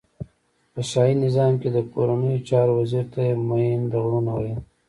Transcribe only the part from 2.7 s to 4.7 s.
وزیر ته یی مین د غرونو ویل.